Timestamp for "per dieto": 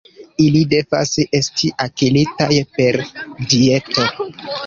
2.79-4.09